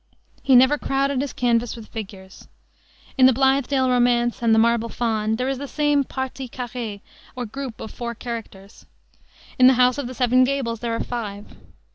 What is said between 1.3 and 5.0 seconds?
canvas with figures. In the Blithedale Romance and the Marble